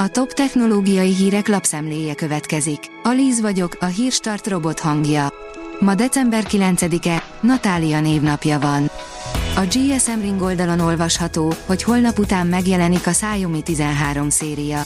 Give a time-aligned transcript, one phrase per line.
[0.00, 2.78] A top technológiai hírek lapszemléje következik.
[3.02, 5.32] Alíz vagyok, a hírstart robot hangja.
[5.80, 8.90] Ma december 9-e, Natália névnapja van.
[9.56, 14.82] A GSM Ring oldalon olvasható, hogy holnap után megjelenik a Xiaomi 13 széria.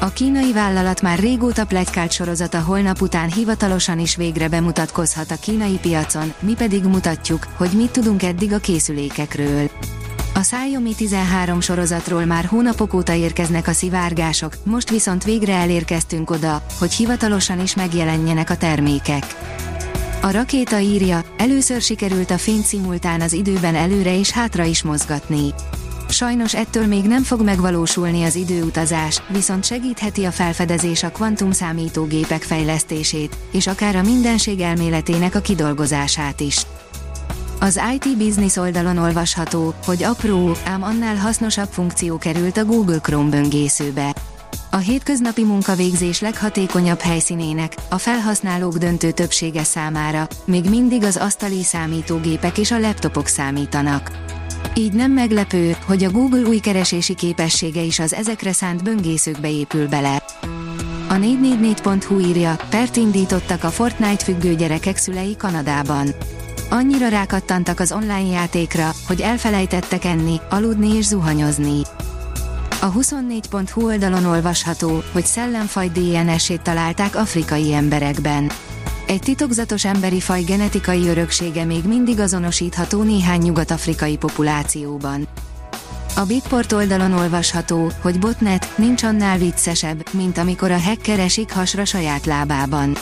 [0.00, 5.78] A kínai vállalat már régóta pletykált sorozata holnap után hivatalosan is végre bemutatkozhat a kínai
[5.82, 9.70] piacon, mi pedig mutatjuk, hogy mit tudunk eddig a készülékekről.
[10.36, 16.62] A Xiaomi 13 sorozatról már hónapok óta érkeznek a szivárgások, most viszont végre elérkeztünk oda,
[16.78, 19.24] hogy hivatalosan is megjelenjenek a termékek.
[20.22, 25.54] A rakéta írja, először sikerült a fényt szimultán az időben előre és hátra is mozgatni.
[26.08, 32.42] Sajnos ettől még nem fog megvalósulni az időutazás, viszont segítheti a felfedezés a kvantum számítógépek
[32.42, 36.66] fejlesztését, és akár a mindenség elméletének a kidolgozását is.
[37.60, 43.30] Az IT Business oldalon olvasható, hogy apró, ám annál hasznosabb funkció került a Google Chrome
[43.30, 44.14] böngészőbe.
[44.70, 52.58] A hétköznapi munkavégzés leghatékonyabb helyszínének, a felhasználók döntő többsége számára, még mindig az asztali számítógépek
[52.58, 54.10] és a laptopok számítanak.
[54.74, 59.88] Így nem meglepő, hogy a Google új keresési képessége is az ezekre szánt böngészőkbe épül
[59.88, 60.22] bele.
[61.08, 66.14] A 444.hu írja, pert indítottak a Fortnite függő gyerekek szülei Kanadában.
[66.68, 71.80] Annyira rákattantak az online játékra, hogy elfelejtettek enni, aludni és zuhanyozni.
[72.80, 78.50] A 24.hu oldalon olvasható, hogy szellemfaj DNS-ét találták afrikai emberekben.
[79.06, 85.28] Egy titokzatos emberi faj genetikai öröksége még mindig azonosítható néhány nyugat-afrikai populációban.
[86.16, 91.84] A Bitport oldalon olvasható, hogy botnet nincs annál viccesebb, mint amikor a hacker esik hasra
[91.84, 92.96] saját lábában.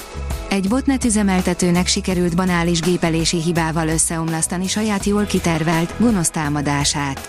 [0.55, 7.29] Egy botnet üzemeltetőnek sikerült banális gépelési hibával összeomlasztani saját jól kitervelt, gonosz támadását.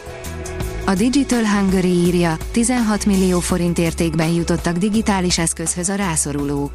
[0.85, 6.71] A Digital Hungary írja, 16 millió forint értékben jutottak digitális eszközhöz a rászorulók.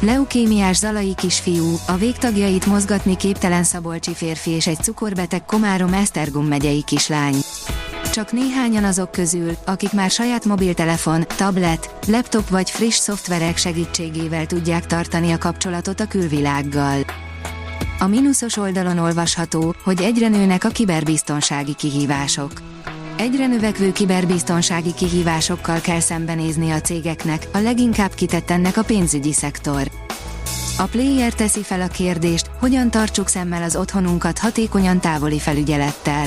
[0.00, 6.82] Leukémiás zalai kisfiú, a végtagjait mozgatni képtelen szabolcsi férfi és egy cukorbeteg Komárom Esztergom megyei
[6.86, 7.36] kislány.
[8.12, 14.86] Csak néhányan azok közül, akik már saját mobiltelefon, tablet, laptop vagy friss szoftverek segítségével tudják
[14.86, 17.04] tartani a kapcsolatot a külvilággal.
[17.98, 22.52] A mínuszos oldalon olvasható, hogy egyre nőnek a kiberbiztonsági kihívások.
[23.16, 29.90] Egyre növekvő kiberbiztonsági kihívásokkal kell szembenézni a cégeknek, a leginkább kitett ennek a pénzügyi szektor.
[30.78, 36.26] A player teszi fel a kérdést, hogyan tartsuk szemmel az otthonunkat hatékonyan távoli felügyelettel.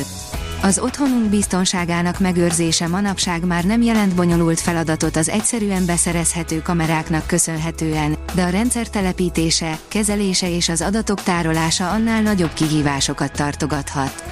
[0.63, 8.17] Az otthonunk biztonságának megőrzése manapság már nem jelent bonyolult feladatot az egyszerűen beszerezhető kameráknak köszönhetően,
[8.35, 14.23] de a rendszer telepítése, kezelése és az adatok tárolása annál nagyobb kihívásokat tartogathat.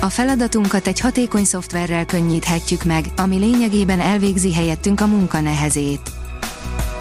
[0.00, 6.10] A feladatunkat egy hatékony szoftverrel könnyíthetjük meg, ami lényegében elvégzi helyettünk a munka nehezét.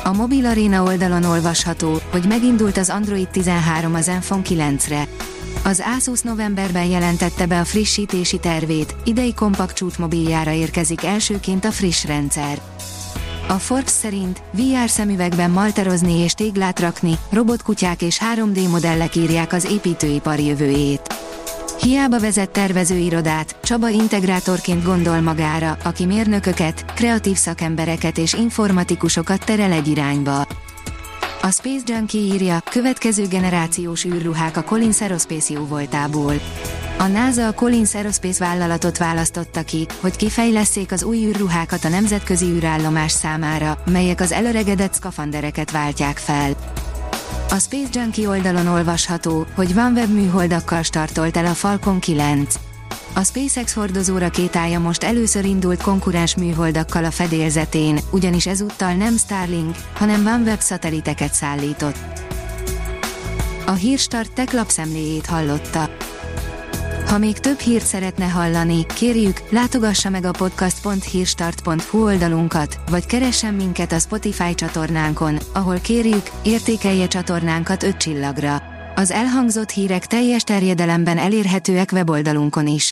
[0.03, 5.07] A Mobil Arena oldalon olvasható, hogy megindult az Android 13 az iPhone 9-re.
[5.66, 12.06] Az Asus novemberben jelentette be a frissítési tervét, idei kompakt csúcsmobiljára érkezik elsőként a friss
[12.06, 12.62] rendszer.
[13.47, 19.66] A Forbes szerint VR szemüvegben malterozni és téglát rakni, robotkutyák és 3D modellek írják az
[19.66, 21.13] építőipar jövőjét.
[21.81, 29.88] Hiába vezet tervezőirodát, Csaba integrátorként gondol magára, aki mérnököket, kreatív szakembereket és informatikusokat terel egy
[29.88, 30.47] irányba.
[31.46, 36.34] A Space Junkie írja, következő generációs űrruhák a Collins Aerospace jó voltából.
[36.98, 42.46] A NASA a Collins Aerospace vállalatot választotta ki, hogy kifejleszék az új űrruhákat a nemzetközi
[42.46, 46.52] űrállomás számára, melyek az előregedett szkafandereket váltják fel.
[47.50, 52.56] A Space Junkie oldalon olvasható, hogy OneWeb műholdakkal startolt el a Falcon 9.
[53.16, 59.75] A SpaceX hordozó rakétája most először indult konkurens műholdakkal a fedélzetén, ugyanis ezúttal nem Starlink,
[59.94, 61.97] hanem OneWeb szatelliteket szállított.
[63.66, 65.90] A Hírstart tech lapszemléjét hallotta.
[67.07, 73.91] Ha még több hírt szeretne hallani, kérjük, látogassa meg a podcast.hírstart.hu oldalunkat, vagy keressen minket
[73.91, 78.61] a Spotify csatornánkon, ahol kérjük, értékelje csatornánkat 5 csillagra.
[78.96, 82.91] Az elhangzott hírek teljes terjedelemben elérhetőek weboldalunkon is.